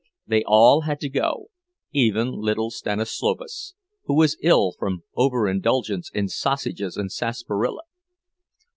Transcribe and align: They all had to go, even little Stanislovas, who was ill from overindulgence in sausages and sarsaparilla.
They 0.25 0.43
all 0.43 0.81
had 0.81 0.99
to 1.01 1.09
go, 1.09 1.49
even 1.93 2.31
little 2.33 2.71
Stanislovas, 2.71 3.75
who 4.05 4.15
was 4.15 4.35
ill 4.41 4.71
from 4.79 5.03
overindulgence 5.15 6.09
in 6.11 6.27
sausages 6.27 6.97
and 6.97 7.11
sarsaparilla. 7.11 7.83